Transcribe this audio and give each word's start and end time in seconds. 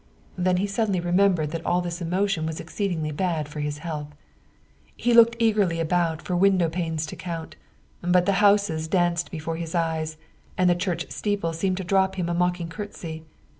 Then 0.35 0.57
he 0.57 0.65
suddenly 0.65 0.99
remembered 0.99 1.51
that 1.51 1.63
all 1.63 1.79
this 1.79 2.01
emotion 2.01 2.47
was 2.47 2.59
exceedingly 2.59 3.11
bad 3.11 3.47
for 3.47 3.59
his 3.59 3.77
health. 3.85 4.07
He 4.95 5.13
looked 5.13 5.35
eagerly 5.37 5.79
about 5.79 6.23
for 6.23 6.35
window 6.35 6.69
panes 6.69 7.05
to 7.05 7.15
count, 7.15 7.55
but 8.01 8.25
the 8.25 8.31
houses 8.41 8.87
danced 8.87 9.29
before 9.29 9.57
his 9.57 9.75
eyes, 9.75 10.17
and 10.57 10.67
the 10.67 10.73
church 10.73 11.05
steeple 11.11 11.53
seemed 11.53 11.77
to 11.77 11.83
drop 11.83 12.15
him 12.15 12.29
a 12.29 12.33
mock 12.33 12.59
ing 12.59 12.67
courtesy. 12.69 13.25